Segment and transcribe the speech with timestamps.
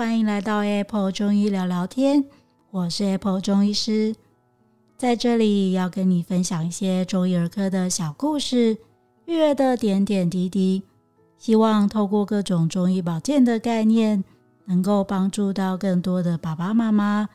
[0.00, 2.24] 欢迎来到 Apple 中医聊聊天，
[2.70, 4.16] 我是 Apple 中医师，
[4.96, 8.78] 在这里要跟你分享一些中医儿科的小故事，
[9.26, 10.84] 育儿的点点滴滴，
[11.36, 14.24] 希望透过各种中医保健的概念，
[14.64, 17.28] 能够帮助到更多的爸爸妈妈，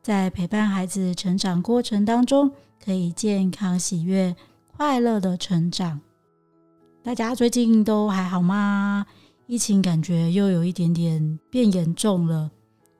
[0.00, 2.52] 在陪伴孩子成长过程当中，
[2.84, 4.36] 可以健康、喜悦、
[4.76, 6.00] 快乐的成长。
[7.02, 9.06] 大家最近都还好吗？
[9.46, 12.50] 疫情感觉又有一点点变严重了，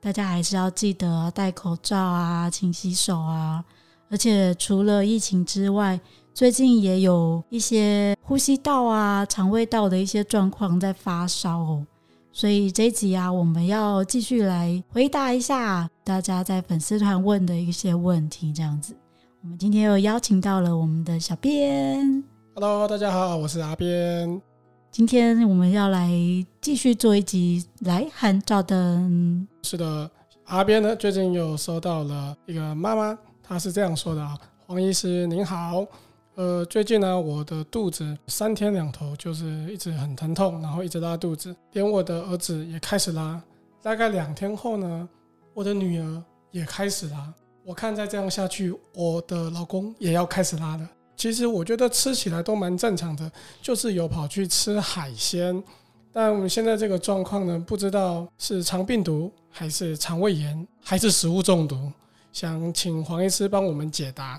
[0.01, 3.63] 大家还是要记得戴口罩啊，勤洗手啊。
[4.09, 5.99] 而且除了疫情之外，
[6.33, 11.87] 最近也有一些呼吸道啊、肠胃道的一些状况在发烧哦。
[12.31, 18.51] 所以这一集啊，我们要继续来回答一下大家在粉丝团问的一些问题。
[18.51, 18.93] 这样子，
[19.41, 22.23] 我们今天又邀请到了我们的小编。
[22.53, 24.52] Hello，大家好，我是阿边。
[24.93, 26.07] 今天我们要来
[26.61, 29.47] 继续做一集来函照灯。
[29.63, 30.11] 是的，
[30.45, 35.83] 阿边呢最近又收到了一个妈妈，她是这样说的啊：黄医师您好，
[36.35, 43.41] 呃，最近呢我的肚子三天两头就是一直很疼痛，然后一直拉肚子，连我的儿子也开始拉。
[43.81, 45.09] 大概两天后呢，
[45.55, 47.33] 我的女儿也开始拉。
[47.65, 50.87] 我看再这样下去，我的老公也要开始拉了。
[51.23, 55.63] 其实我觉得吃起来都蛮正常的，就是有跑去吃海鲜，
[56.11, 61.89] 但我们现在这个状况呢，不知道是肠病毒还是肠胃炎还是食物中毒，
[62.33, 64.37] 想请黄医师帮我们解答。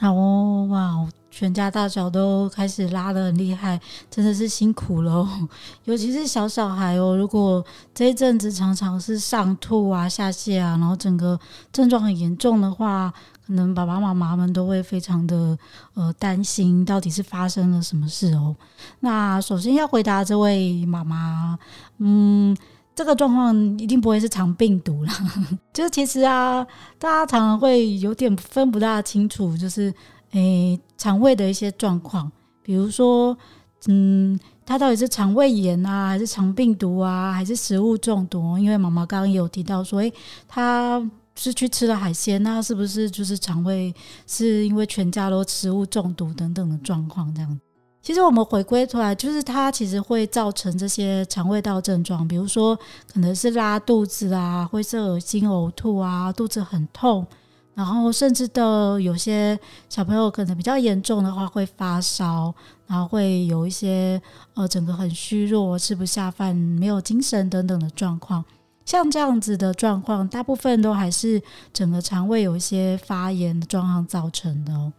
[0.00, 5.48] 好哦，哇，全家大小都开始拉得很厉害，真的是辛苦了哦。
[5.84, 7.64] 尤其是小小孩哦，如果
[7.94, 11.38] 这一阵子常常是上吐啊、下泻啊，然后整个
[11.72, 13.14] 症状很严重的话，
[13.46, 15.58] 可能爸爸妈妈们都会非常的
[15.94, 18.54] 呃担心，到底是发生了什么事哦。
[19.00, 21.58] 那首先要回答这位妈妈，
[21.98, 22.56] 嗯。
[22.96, 25.12] 这个状况一定不会是肠病毒啦，
[25.74, 26.64] 就是其实啊，
[26.96, 29.92] 大家常常会有点分不大清楚，就是
[30.30, 32.30] 诶肠胃的一些状况，
[32.62, 33.36] 比如说，
[33.88, 38.56] 嗯，它到底是肠胃炎啊，还是肠病毒啊，还是食物中毒？
[38.56, 40.12] 因为妈妈刚刚有提到说，诶，
[40.46, 41.02] 她
[41.36, 43.94] 是去吃了海鲜，那是不是就是肠胃
[44.26, 47.60] 是因为全家都食物中毒等等的状况这样？
[48.02, 52.78] 其实我们回归出来，就是它其实会造成这些肠胃道症状，比如说
[53.10, 57.26] 可能是拉肚子啊，会是恶心、呕吐啊，肚子很痛，
[57.72, 59.58] 然后甚至的有些
[59.88, 62.54] 小朋友可能比较严重的话会发烧，
[62.86, 64.20] 然后会有一些
[64.52, 68.44] 呃整个很虚弱、吃不下饭、没有精神等等的状况。
[68.84, 74.92] 像这样子的状况，大部分都还是整个肠胃有一些发炎的状况造成的哦。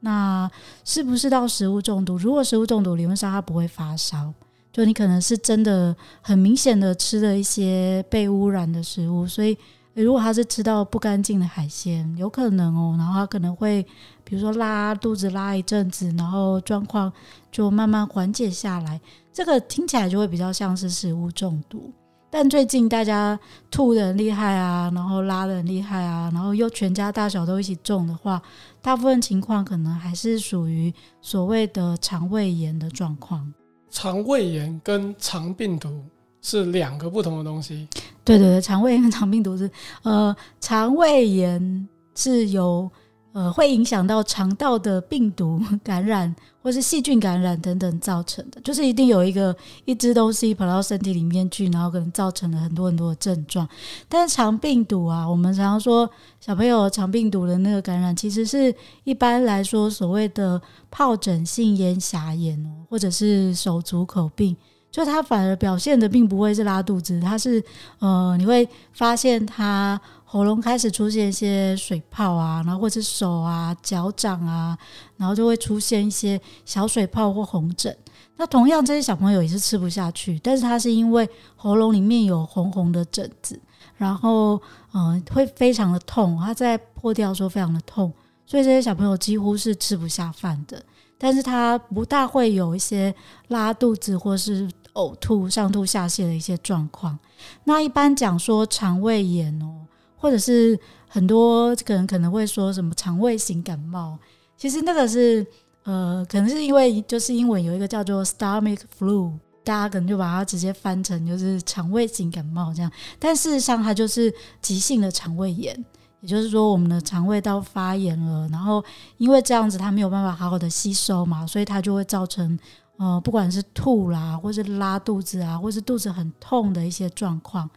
[0.00, 0.50] 那
[0.84, 2.16] 是不是到食物中毒？
[2.16, 4.32] 如果食物中毒，理论上它不会发烧，
[4.72, 9.56] 就你可能是真的很明显的吃了一些被污染的食物，所以
[9.94, 13.86] 如果他是吃到不干净的海鲜，有可能哦，然后他可能会
[14.24, 17.12] 比如说拉肚子拉一阵子，然后状况
[17.50, 19.00] 就慢慢缓解下来，
[19.32, 21.92] 这个听起来就会比较像是食物中毒。
[22.34, 23.38] 但最近大家
[23.70, 28.40] 吐的很厉害啊，然后拉的很厉害啊，然后又全家大小都一起中的话，
[28.80, 33.52] 大部分情况可能还是属于所谓的肠胃炎的状况。
[33.90, 36.02] 肠胃炎跟肠病毒
[36.40, 37.86] 是两个不同的东西。
[38.24, 39.70] 对对对，肠胃炎跟肠病毒是，
[40.02, 42.90] 呃，肠胃炎是由。
[43.32, 49.56] 呃，会影响到肠道的病毒 感染，或是细菌感染等等造成的，就是一定有一个
[49.86, 53.66] 一只东西跑到身体里面去，然后可能造成了很多很多的症状。
[54.08, 56.08] 但是肠病毒啊，我们常常说
[56.40, 60.60] 小朋友肠病毒的那个感染，其实是一般来说所谓的
[60.90, 64.54] 疱疹性咽峡炎，或者是手足口病，
[64.92, 67.60] 就他反而表现的并不会是拉肚子，他是
[67.98, 70.00] 呃，你会发现他。
[70.24, 74.74] 喉咙开始出现一些水泡啊，然后或者手啊、脚掌啊，
[75.18, 77.94] 然后就会出现一些小水泡或红疹。
[78.36, 83.60] 那同样，这些小朋友也是吃不下去，但是他是因为喉咙里面有红红的疹子，
[83.98, 84.58] 然后
[84.94, 88.10] 嗯、会非常的痛，他在破掉的时候非常的痛，
[88.46, 90.82] 所以这些小朋友几乎是吃不下饭的。
[91.18, 93.14] 但是他不大会有一些
[93.48, 97.18] 拉肚子或是呕吐、上吐下泻的一些状况。
[97.64, 99.86] 那一般讲说肠胃炎哦。
[100.16, 100.78] 或者是
[101.08, 104.16] 很多可能可能会说什么肠胃型感冒，
[104.56, 105.44] 其实那个是
[105.82, 109.32] 呃，可能是因为就是英文有一个叫做 stomach flu，
[109.64, 115.76] 大家可能就把它直接翻成就是肠胃型感冒这样，但事实上它就是急性的肠胃炎，
[116.20, 118.84] 也就是说我们的肠胃道发炎了，然后
[119.18, 122.56] 因为这样子它没有办法好好的吸收嘛，所以它就会造成
[122.98, 127.68] 呃，不管是吐啦，或是拉肚子啊，或是肚子很痛的一些状况。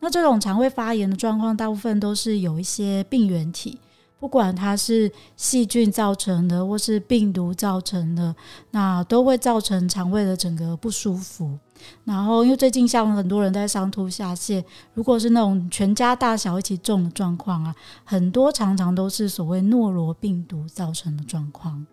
[0.00, 3.78] 那这种肠胃发炎的状况，大部分都是有一些病原体，
[4.20, 8.34] 不管它是细菌造成的，或是病毒造成的，
[8.70, 11.58] 那都会造成肠胃的整个不舒服。
[12.04, 14.62] 然后，因为最近像很多人在上吐下泻，
[14.94, 17.74] 如果是那种全家大小一起中的状况啊，
[18.04, 21.86] 很多常常都是所谓诺罗病毒造成的状况。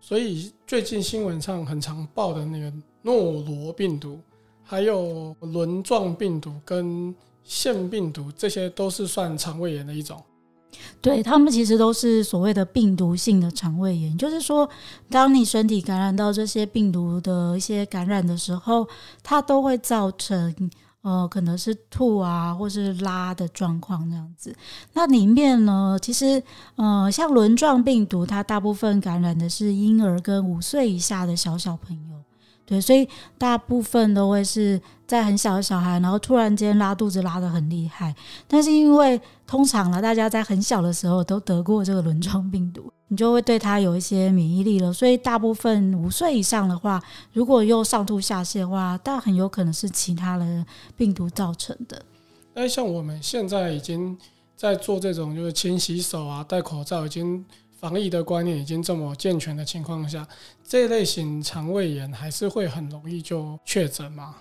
[0.00, 2.72] 所以最近新闻上很常报的那个
[3.02, 4.20] 诺罗病毒，
[4.62, 10.22] 还有轮状病毒跟腺病毒，这些都是算肠胃炎的一种。
[11.00, 14.68] 对，他们其实都是所谓的病毒性的肠胃炎，就是说，
[15.08, 18.86] 当你身体感染到这些病毒的一些感染的时候，
[19.22, 20.54] 它都会造成
[21.06, 24.52] 呃，可能是吐啊，或是拉的状况这样子。
[24.94, 26.42] 那里面呢，其实
[26.74, 32.16] 呃，像轮状病毒，它大部分感染的是婴儿跟五岁以下的小小朋友。
[32.66, 33.08] 对，所以
[33.38, 38.12] 大部分都会是在很小的小孩，然后突然间拉肚子拉得很厉害。
[38.48, 44.92] 但是因为通常呢，大家在很小的时候都得过这个轮状病毒，你就会对它有一些免疫力了。
[44.92, 47.00] 所以大部分五岁以上的话，
[47.32, 50.66] 如果又上吐下泻的话，但很有可能是其他的
[50.96, 52.02] 病毒造成的。
[52.54, 54.18] 那像我们现在已经
[54.56, 57.44] 在做这种，就是勤洗手啊，戴口罩，已经。
[57.78, 60.26] 防疫的观念已经这么健全的情况下，
[60.66, 64.36] 这类型肠胃炎还是会很容易就确诊吗？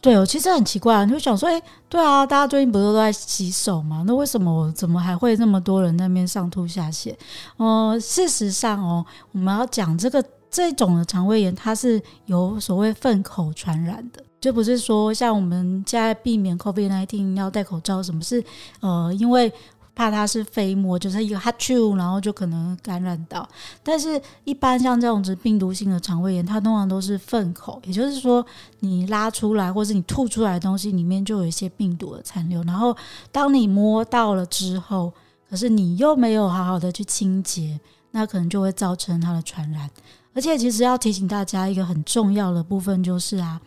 [0.00, 4.04] 对，我其实很奇怪，你就想说，哎，对啊，大家最近不是都在洗手吗？
[4.06, 7.12] 那为什么我怎么还会那么多人那边上吐下泻？
[7.56, 18.44] 呃，事实上哦，我们要讲这个这种的肠胃炎，它是由所谓粪口传染的，就不是说像我们现在避免 COVID-19 要戴口罩，什么是
[18.80, 19.52] 呃，因为。
[19.96, 23.48] 怕它是飞沫，就是一个哈啾，然后就可能感染到。
[23.82, 28.44] 但是，一般像这种子病毒性的肠胃炎，它通常都是粪口，也就是说，
[28.80, 32.62] 你拉出来或是你吐出来的东西里面就有一些病毒的残留。
[32.64, 32.94] 然后，
[33.32, 35.10] 当你摸到了之后，
[35.48, 39.88] 可是你又没有好好的去清洁，那可能就会造成它的传染。
[40.34, 43.58] 而且，其实要提醒大家一个很重要的部分就是啊。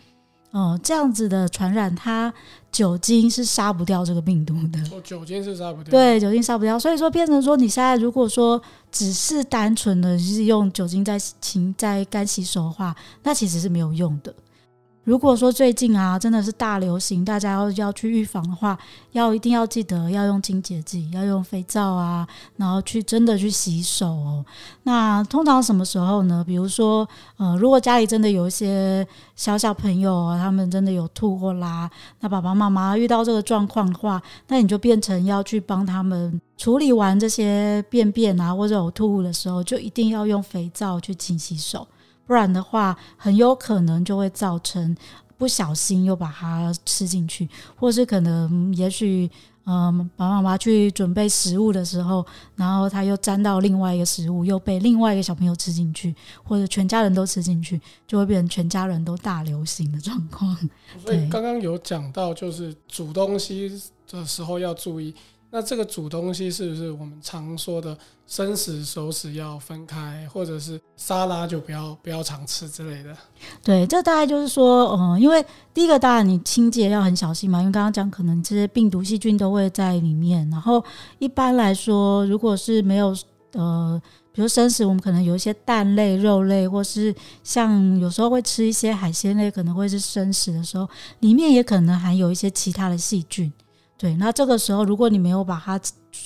[0.51, 2.33] 哦，这样子的传染，它
[2.71, 4.79] 酒精是杀不掉这个病毒的。
[4.91, 5.91] 哦，酒精是杀不掉。
[5.91, 8.59] 对，酒精杀不掉，所以说变成说，你现在如果说
[8.91, 14.33] 只是单纯的就是用酒精在清在干洗手的话，那其实是没有用的。
[15.09, 18.77] 如果说最近啊，真的是大流行，大家要要去预防的话，
[19.13, 22.27] 要一定要记得要用清洁剂，要用肥皂啊，
[22.57, 24.45] 然后去真的去洗手哦。
[24.83, 26.43] 那通常什么时候呢？
[26.45, 29.03] 比如说，呃，如果家里真的有一些
[29.35, 31.89] 小小朋友啊，他们真的有吐或拉，
[32.19, 41.87] 那爸爸妈妈遇到这个状况的话，那你就变成要去帮他们处理完这些便便啊或者呕吐物的时候，就一定要用肥皂去清洗手。
[42.29, 44.95] 不然的话，很有可能就会造成
[45.35, 49.27] 不小心又把它吃进去，或是可能也许，
[49.65, 52.23] 嗯，爸爸妈妈去准备食物的时候，
[52.55, 60.55] 然后他又沾到另外一个食物，又被另外一个小朋友吃进去，或者全家人都吃进去，就会变成全家人都大流行的状况。
[61.03, 65.15] 所以刚刚有讲到，就是煮东西的时候要注意。
[65.51, 73.17] 那这个煮东西是不是我们常说的生食熟食要分开，或者是沙拉就不要不要常吃之类的？
[73.63, 80.47] 对，这大概就是说，嗯，因为第一个当然你清洁要很小心嘛，因为刚刚讲可能这些病毒细菌都会在里面。
[80.51, 80.83] 然后
[81.17, 83.15] 一般来说，如果是没有
[83.53, 83.99] 呃，
[84.31, 87.13] 比如生食，我们可能有一些蛋类、肉类，或是
[87.43, 90.87] 像有时候会吃一些海鲜类，可能会是生食的时候，
[91.21, 93.51] 里面也可能含有一些其他的细菌。
[93.99, 95.77] 对，那这个时候，如果你没有把它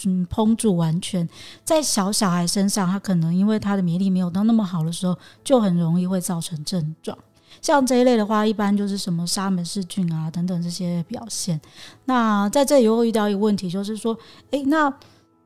[0.06, 1.27] 嗯烹煮完全，
[1.65, 7.18] 在小小孩身上，他可能因为他的免疫力没有到那么好的时候，就很容易会造成症状。
[7.63, 11.60] 像这一类的话，一般就是什么沙门氏菌啊等等这些表现。
[12.06, 14.15] 那在这里又遇到一个问题，就是说，
[14.51, 14.94] 诶，那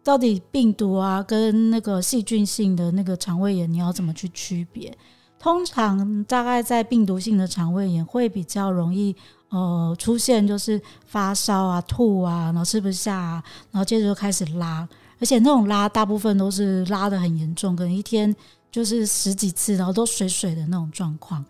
[0.03, 4.93] 到底病毒啊跟那个细菌性的那个肠胃炎，你要怎么去区别？
[5.39, 9.15] 通常大概在病毒性的肠胃炎会比较容易。
[9.49, 14.87] 呃，出现就是发烧啊、吐啊，然后吃不下啊，然后接着就开始拉，
[15.19, 18.35] 而且那种拉大部分都是拉的很严重，可能一天
[18.69, 21.43] 就是十几次，然后都水水的那种状况。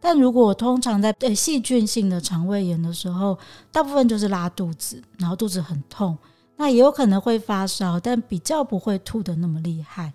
[0.00, 3.38] 但如果通常在对细菌性的肠胃炎的时候，
[3.70, 6.16] 大部分就是拉肚子，然后肚子很痛，
[6.56, 10.12] 那也有可能会发烧，但比较不会吐的那么厉害。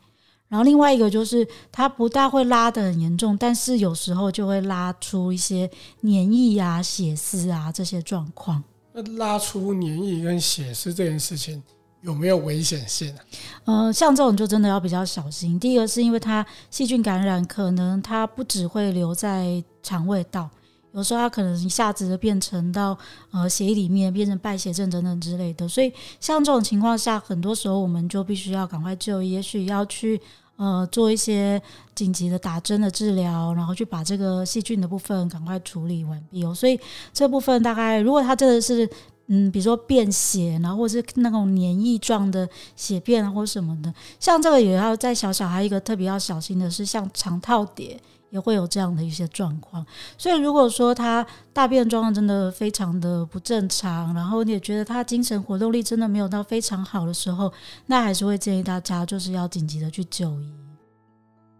[0.50, 5.70] 然后另外一个就是它不大会拉的很严重，但是有时候就会拉出一些
[6.02, 8.64] 黏液啊、血丝啊这些状况。
[8.94, 11.62] 那拉出黏液跟血丝这件事情
[12.02, 13.20] 有没有危险性啊？
[13.66, 15.60] 呃，像这种就真的要比较小心。
[15.60, 20.50] 第一个是因为它细菌感染，可能它不只会留在肠胃道。
[20.98, 22.98] 有时候它可能一下子就变成到
[23.32, 25.66] 呃血液里面变成败血症等等之类的。
[25.68, 30.20] 所以像这种情况下，很多时候我们就必须要赶快就医，也许要去
[30.56, 31.62] 呃做一些
[31.94, 36.54] 紧急的打针的治疗，然后去把这个细菌的部分赶快处理完毕哦。
[36.54, 36.80] 所以
[37.14, 38.90] 这部分大概如果它真的是。
[39.30, 48.00] 嗯，比如说便血，然后或是那种黏液状的血便啊，或什么的，像这个也要在小小孩一个特别要小心的是，像肠套叠
[48.30, 49.86] 也会有这样的一些状况。
[50.18, 57.52] 所以如果说他大便状况真的非常的不正常，然后你也觉得他精神活动力真的没有到非常好的时候，
[57.86, 60.52] 那还是会建议大家就是要紧急的去就医。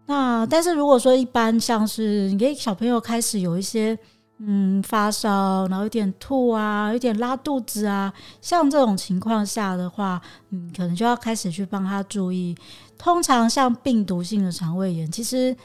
[0.06, 3.98] 那但是如果说一般像是你给小朋友开始有一些。
[4.40, 12.56] 嗯，发烧，然后有点吐啊，有点拉肚子啊，像这种情况下的话，嗯，可能就要开始去帮他注意。
[12.96, 15.56] 通常像病毒性的肠胃炎，其实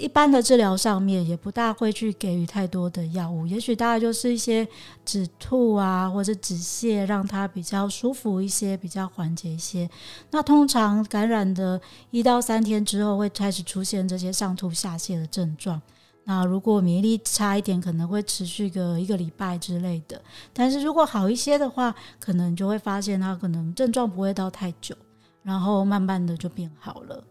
[0.00, 4.66] 一般的治疗上面也不大会去给予太多的药物，也许大概就是一些
[5.04, 9.88] 止吐啊，或者止泻，让他比较舒服一些，比较缓解一些。
[10.30, 11.78] 那通常感染的
[12.10, 15.80] 一到三天之后，会开始出现这些上吐下泻的症状。
[16.24, 20.20] 那如果免疫力差一点，可能会持续个一个礼拜之类的。
[20.52, 24.94] 但是如果好一些的话，可能就会发现他可能症状不会到太久，
[25.42, 27.22] 然后慢慢的就变好了。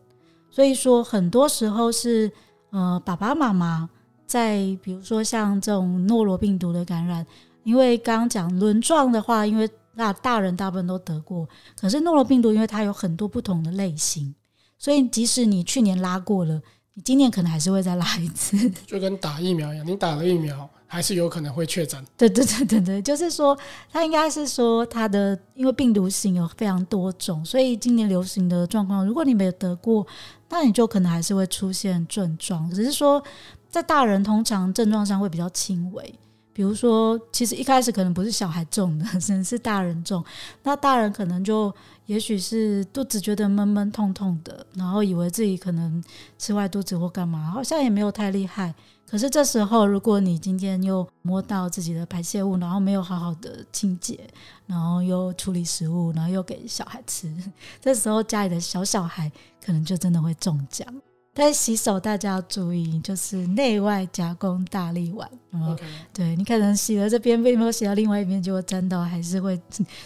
[0.51, 2.29] 所以说，很多时候是
[2.71, 3.89] 呃爸爸妈妈
[4.25, 7.25] 在比如说像这种诺罗病毒的感染，
[7.63, 11.47] 因为刚刚讲轮状的话，因为那大人大部分都得过，
[11.79, 14.33] 可是诺罗病毒因为它有很多不同的类型，
[14.77, 16.61] 所以即使你去年拉过了。
[16.95, 22.03] 你今年可能还是会再拉一次，就跟打疫苗一样，你打了疫苗还是有可能会确诊。
[22.17, 23.57] 对对对对对，就是说，
[23.89, 30.05] 它应该是说它的，因为病毒型有非常多种，所以今年流行的状况，如果你没有得过，
[30.49, 33.23] 那你就可能还是会出现症状，只是说
[33.69, 36.19] 在大人通常症状上会比较轻微。
[36.51, 40.21] 比如说，其实一开始可能不是小孩重的， 可能是大人重。
[40.63, 41.73] 那大人可能就
[42.05, 46.03] 也许是肚子觉得闷闷痛痛的，然后以为自己可能
[46.37, 48.75] 吃坏肚子或干嘛，好像也没有太厉害。
[49.09, 54.19] 可是这时候，如果你今天又摸到自己的排泄物，然后没有好好的清洁，
[54.67, 57.33] 然后又处理食物，然后又给小孩吃，
[57.81, 59.31] 这时候家里的小小孩
[59.65, 60.87] 可能就真的会中奖。
[61.33, 65.29] 但洗手大家要注意，就是内外夹攻大立腕。
[65.53, 69.57] OK，对，你可能洗了这边，并没有洗到另外一边，结果沾到还是会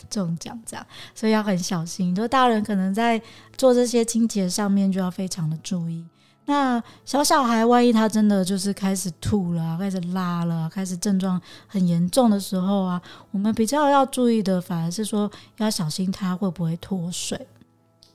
[0.09, 2.13] 中奖这样，所以要很小心。
[2.13, 3.19] 就大人可能在
[3.57, 6.05] 做这些清洁上面就要非常的注意。
[6.45, 17.47] 那小小孩万一他真的就是开始吐了，开始拉了，开始症状很严重的时候啊，我们比较要注意的反而是说要小心他会不会脱水。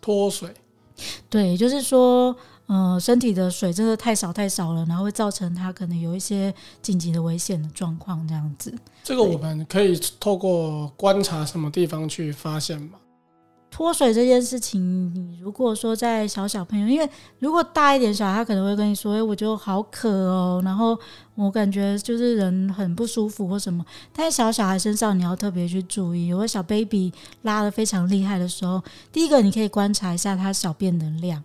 [0.00, 0.54] 脱水，
[1.28, 2.36] 对，就是说。
[2.68, 8.70] 呃，身体的水真的太少太少了，然后会造成他可能有一些紧急的危险的状况，这样子。
[9.02, 12.98] 这个我们可以透过观察什么地方去发现吗？
[13.78, 17.08] 脱水这件事情，你如果说在小小朋友，因为
[17.38, 20.98] 如果大一点小孩，他可能会跟你说：“哎，我就好渴哦，然后
[21.36, 28.82] 我感觉就是人很不舒服或什么。”但是小小孩身上你要特别去注意，有个小 baby 拉得非常厉害的时候，
[29.12, 31.40] 第一个你可以观察一下他小便的量。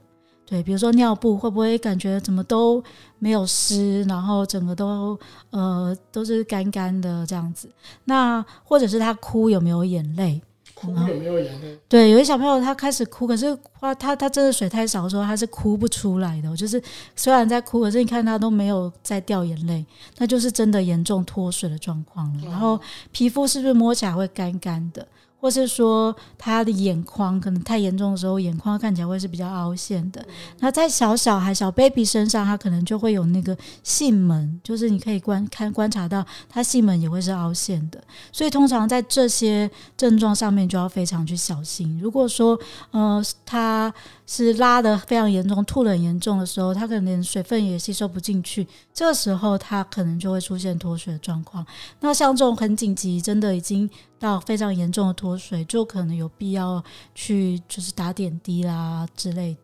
[0.48, 2.84] 对，比如说尿布会不会感觉怎么都
[3.20, 5.16] 没有湿，然后整个都
[5.52, 7.70] 呃都是干干的这样子。
[8.06, 10.42] 那或者是他哭有没有眼泪？
[10.86, 11.78] 哭有没有眼泪？
[11.88, 16.56] 对，有些小朋友他开始哭，可是他他他真的水太少的时候，他是哭不出来的。
[16.56, 16.82] 就是
[17.16, 19.86] 虽然在哭，可是你看他都没有在掉眼泪，
[20.18, 22.46] 那就是真的严重脱水的状况了。
[22.46, 22.80] 然后
[23.12, 25.08] 皮肤是不是摸起来会干干的？
[25.44, 30.26] 或是说他的眼眶可能太严重的时候，眼眶看起来会是比较凹陷的。
[30.60, 38.02] 那在小小孩、小 baby 身上，他可能就会有那个囟门，就是你可以观看观察到，他囟门也会是凹陷的。
[38.32, 42.00] 所以通常在这些症状上面就要非常去小心。
[42.02, 42.58] 如果说
[42.92, 43.94] 呃他
[44.26, 51.66] 是拉的非常严重、吐的很严重的时候，他可能连水分也吸收不进去，这个时候他可能就会出现脱水的状况。
[52.00, 53.90] 那像这种很紧急，真的已经。
[54.24, 56.82] 到非常严重的脱水，就可能有必要
[57.14, 59.58] 去就是打点滴啦之类。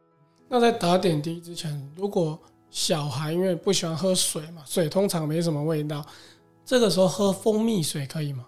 [0.50, 2.38] 那在打点滴之前，如果
[2.70, 6.06] 小孩因为不喜欢喝水嘛，水通常没什么味道，
[6.66, 8.44] 这个时候喝蜂蜜水可以吗？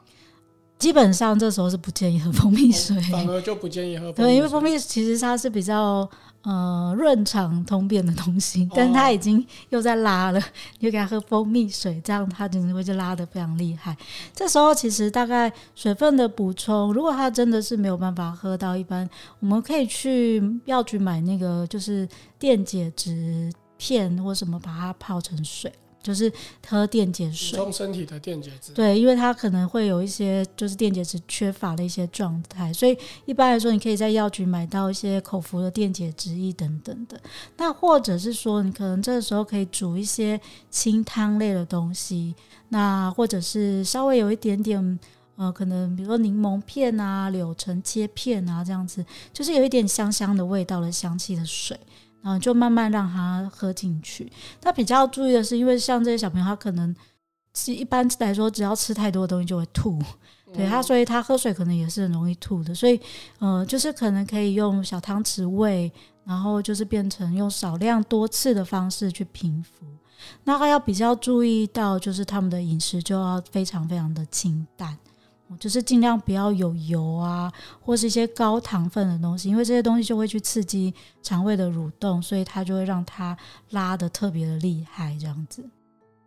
[0.77, 4.25] 基本上这时候是不建议喝蜂蜜水，反而就不建议喝蜂蜜水。
[4.25, 6.09] 对，因为蜂蜜其实它是比较。
[6.43, 10.41] 呃，润肠通便的东西，但是他已经又在拉了，
[10.79, 13.95] 你就给他喝蜂蜜水，这样他真的会就拉的非常厉害。
[14.33, 19.07] 这时候其实大概水分的补充，如果他真的是没有办法喝到一般，
[19.39, 25.71] 我们可以去药局买那个就是电解质片或什么，把它泡成水。
[26.01, 26.31] 就是
[26.67, 28.73] 喝电解水，补充身体的电解质。
[28.73, 37.19] 对，因为它可能会有一些就是电解质缺乏的一些状态，所以一般来说，你可以在药局买到一些口服的电解质液等等的。
[37.57, 40.39] 那或者是说，你可能这个时候可以煮一些
[40.69, 42.35] 清汤类的东西，
[42.69, 44.99] 那或者是稍微有一点点。
[45.37, 49.03] 呃，可能比如说柠檬片啊、柳橙切片啊，这样子，
[49.33, 51.79] 就是有一点香香的味道的香气的水，
[52.21, 54.31] 然后就慢慢让他喝进去。
[54.59, 56.95] 他比较注意的是，因为像这些小朋友，他可能
[57.53, 59.99] 是一般来说，只要吃太多的东西就会吐，
[60.53, 62.73] 对他，所以他喝水可能也是很容易吐的。
[62.73, 62.99] 所以，
[63.39, 65.91] 呃，就是可能可以用小汤匙喂，
[66.23, 69.85] 然后就是变成用少量多次的方式去平服。
[70.43, 74.97] 那他要比较注意到，就是他们的饮食就要非常非常的清淡。
[75.59, 83.37] 就是尽量不要有油啊，或是一些高糖分的东西，因为这些东西就会去刺激肠胃的蠕动，所以它就会让它
[83.71, 85.63] 拉的特别的厉害，这样子。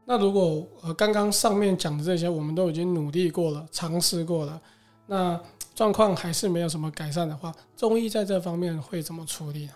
[0.05, 4.61] 那如果呃刚刚上面讲的这些，我们都已经努力过了，尝试过了，
[5.07, 5.41] 那
[5.75, 9.73] 状况还是没有什么改善的话，中医在这方面会怎么处理呢？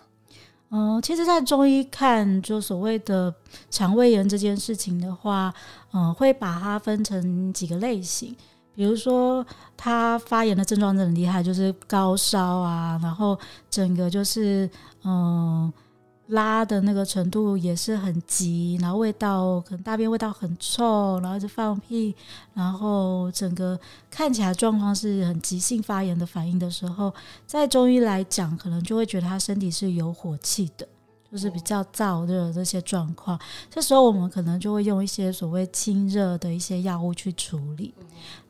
[0.70, 3.34] 嗯、呃，其实，在中医看，就所谓的
[3.70, 5.50] 肠胃炎这件事情的话，
[5.94, 8.36] 嗯、呃，会把它分成几个类型。
[8.78, 9.44] 比如说，
[9.76, 13.36] 他发炎的症状很厉害，就是高烧啊，然后
[13.68, 14.70] 整个就是
[15.02, 15.72] 嗯
[16.28, 22.14] 拉的那个程度也是很急，然后味道可能大便味道很臭，然后就放屁，
[22.54, 23.76] 然后整个
[24.08, 27.12] 看起来状况是很急性发炎的反应的时候，
[27.48, 30.86] 在中医来讲，可能就会觉得他身体是有火气的。
[31.30, 33.38] 就是比较燥热这些状况，
[33.70, 37.92] 这时候我们可能就会用一些所谓清热的一些药物去处理。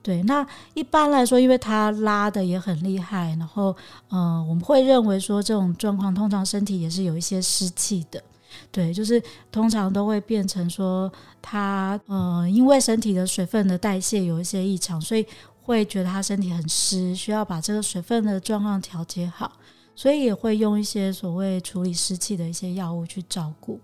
[0.03, 3.77] 对，那一般来说，因为它拉的也很厉害，然后
[4.09, 8.23] 呃，我们会认为说这种状况通常身体也是有一些湿气的。
[8.71, 11.13] 对，就是通常都会变成说
[11.43, 15.27] 他呃，因为身体的水分的代谢有一些异常，所以
[15.63, 19.53] 会觉得他身体很湿，需要把这个水分的状况调节好。
[19.99, 23.81] 所以也会用一些所谓处理湿气的一些药物去照顾。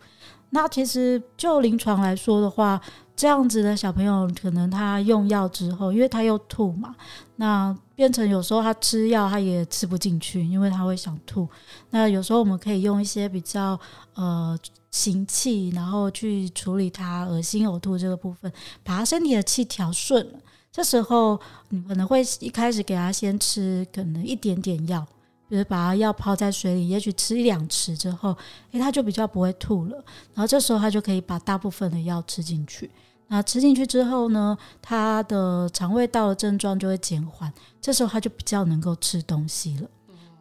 [0.50, 2.81] 那其实就临床来说的话，
[3.16, 6.94] 这样子的小朋友可能他用药之后，因为他又吐嘛，
[7.35, 11.48] 那变成有时候他吃药他也吃不进去，因为他会想吐。
[11.90, 13.77] 那有时候我们可以用一些比较
[14.14, 14.57] 呃
[14.92, 18.53] 行气，然后去处理他恶心呕吐这个部分，
[18.85, 20.38] 把他身体的气调顺了。
[20.70, 25.05] 这时候你可能会一开始给他先吃可能一点点药。
[25.50, 28.37] 就是把它药泡在水里，也许吃一两匙之后，
[28.72, 29.96] 诶，他就比较不会吐了。
[30.35, 32.90] 然后这时候他就可以把大部分的药吃进去。
[33.28, 37.52] 那吃进去之后呢，他的肠胃道的症状就会减缓。
[37.80, 39.88] 这时候他就比较能够吃东西了。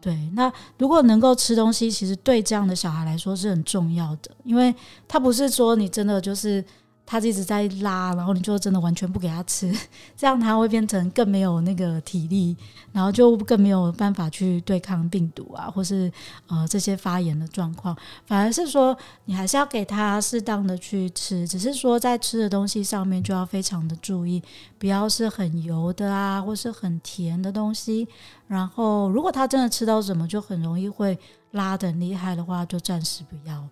[0.00, 4.74] 对，那如果能够吃东西，其实对这样的小孩来说是很重要的，因为
[5.06, 6.64] 他不是说你真的就是。
[7.06, 9.72] 他一直在拉，然后你就真的完全不给他吃，
[10.16, 12.56] 这样他会变成更没有那个体力，
[12.92, 16.10] 然后就更没有办法去对抗病毒啊，或是
[16.46, 17.94] 呃这些发炎的状况。
[18.26, 24.42] 反而是说，你还是要给他适当的去吃，只是说在吃的东西上面就要非常的注意，
[24.78, 28.08] 不要是很油的啊，或是很甜的东西。
[28.48, 31.18] 然后如果他真的吃到什么就很容易会
[31.50, 33.62] 拉得很厉害的话，就暂时不要。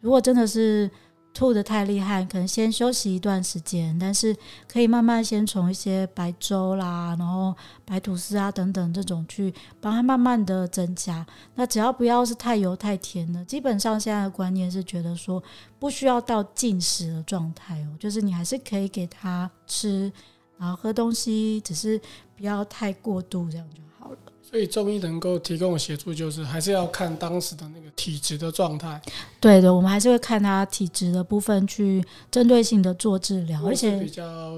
[0.00, 0.90] 如果真的是。
[1.34, 4.36] 吐的太厉害，可能先休息一段时间，但是
[4.68, 11.26] 可以慢慢先从一些白粥啦，然后白吐司啊等等这种去帮他慢慢的增加。
[11.54, 15.42] 那只要不要是太油太甜的，基本上现在的观念是觉得说
[15.78, 20.12] 不需要到禁食的状态哦，就是你还是可以给他吃，
[20.58, 21.98] 然后喝东西，只是
[22.36, 24.18] 不要太过度这样就好了。
[24.42, 29.00] 所以中医能够提供的协助，就是还是要看当时的那个体质的状态。
[29.40, 34.52] 对的，我们还是会看他体质的部分去针对性的做治疗，而且比较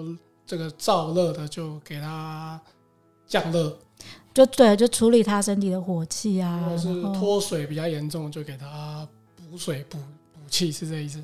[0.44, 2.60] 这个燥热的就给他
[3.24, 3.78] 降热，
[4.34, 6.58] 就对，就处理他身体的火气啊。
[6.60, 9.96] 如果是脱水比较严重，就给他补水补
[10.32, 11.22] 补气，是这意思。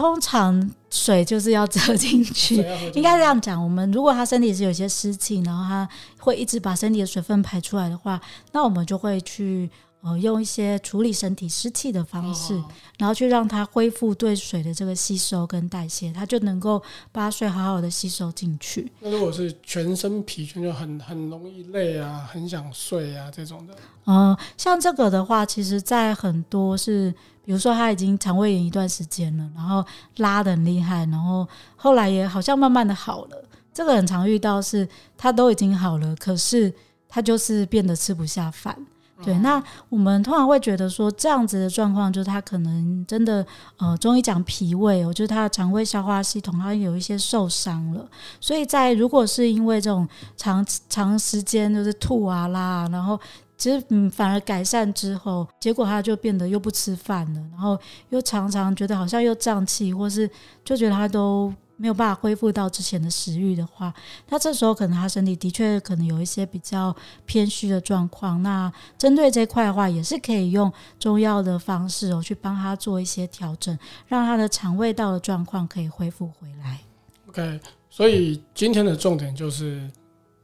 [0.00, 2.56] 通常水就是要折进去，
[2.94, 3.62] 应该这样讲。
[3.62, 5.86] 我们如果他身体是有些湿气，然后他
[6.18, 8.18] 会一直把身体的水分排出来的话，
[8.52, 9.70] 那我们就会去
[10.02, 12.54] 呃用一些处理身体湿气的方式，
[12.98, 16.82] 然后去让它恢复对水的这个吸收跟代谢，它就能够
[17.12, 18.90] 把水好好的吸收进去。
[19.00, 27.14] 那如果是全身疲倦，就很很容易累啊，很想睡啊这种的，嗯、呃，像这个的话，其实在很多是。
[27.42, 29.84] 比如说他已经肠胃炎一段时间了，然后
[30.18, 33.44] 拉的很厉害，然后后来也好像慢慢的好了。
[33.74, 36.72] 这个很常遇到是，他都已经好了，可是
[37.08, 38.76] 他就是变得吃不下饭，
[39.22, 48.08] 对，那我们通常会觉得说，这样子的状况，就是他可能真的，呃，中医讲脾胃哦，就是他的肠胃消化系统，他有一些受伤了。
[48.40, 53.18] 所以在如果是因为这种长长时间就是吐啊拉，然后
[53.58, 57.78] 其实嗯反而改善之后，结果他就变得又不吃饭了，然后
[58.08, 60.28] 又常常觉得好像又胀气，或是
[60.64, 61.52] 就觉得他都。
[61.80, 63.92] 没有办法恢复到之前的食欲的话，
[64.28, 68.42] 那这时候可能他身体的确可能有一些比较偏虚的状况。
[68.42, 76.80] 那针对这块的话，也是可以用中药的方式哦，去帮他做一些调整，让他的肠胃道的状况可以恢复回来。
[77.28, 79.90] OK，所以今天的重点就是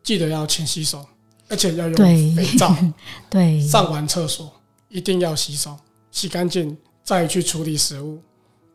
[0.03, 1.05] 记得要勤洗手，
[1.51, 1.97] 而且要用
[2.35, 2.75] 肥皂。
[3.29, 4.51] 对，上完厕所
[4.89, 5.77] 一定要洗手，
[6.11, 8.23] 洗干净再去处理食物。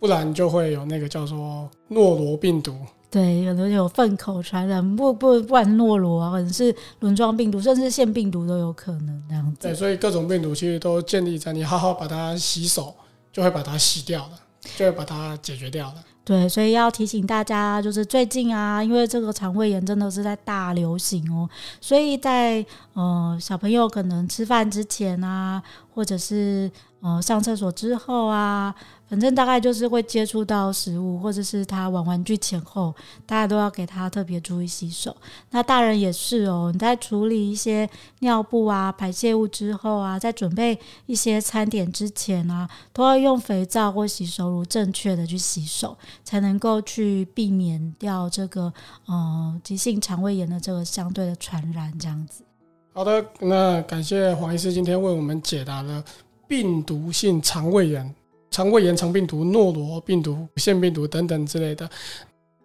[0.02, 2.76] 不然就会有那个叫做诺罗病毒，
[3.12, 9.60] 对，有的有粪口传染，不不不然诺罗啊，或者是轮状病毒，甚至腺病毒都有可能这样子。
[9.62, 12.96] 对，所以各种病毒其实都建立在你好好把它洗手，
[13.32, 14.32] 就会把它洗掉了，
[14.76, 16.04] 就会把它解决掉了。
[16.24, 21.48] 对，所以要提醒大家，就是最近啊，因为这个肠胃炎真的是在大流行哦，
[21.80, 25.62] 所以在呃小朋友可能吃饭之前啊，
[25.94, 28.74] 或者是呃上厕所之后啊。
[29.12, 32.96] 反正大概就是会接触到食物，或者是他玩玩具前后，
[33.26, 35.14] 大家都要给他特别注意洗手。
[35.50, 48.72] 那大人也是哦，你在处理一些尿布啊、排泄物之后啊，在准备一些餐点之前啊，都要用肥皂或洗手乳正确的去洗手，才能够去避免掉这个
[49.08, 51.92] 呃急性肠胃炎的这个相对的传染。
[52.00, 52.46] 这样子。
[52.94, 56.02] 好的，那感谢黄医师今天为我们解答了
[56.48, 58.16] 病毒性肠胃炎。
[58.52, 61.90] 肠胃炎、肠病毒、诺罗病毒、腺病毒等等之类的。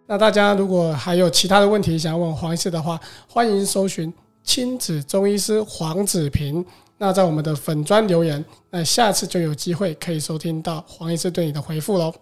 [0.07, 4.12] 那大家如果还有其他的问题想要问黄医师的话，欢迎搜寻
[4.44, 6.64] 亲子中医师黄子平。
[6.99, 12.14] 那在我们的粉专留言，那下次就有机会可以收听到黄医师对你的回复喽。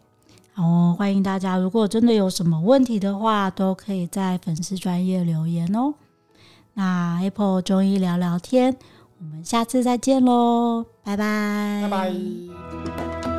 [0.53, 5.95] 好，欢迎大家，如果真的有什么问题的话，都可以在粉丝专业留言哦。
[6.75, 8.77] 那 Apple 中医聊聊天，
[9.19, 13.34] 我们下次再见喽，拜拜，拜拜。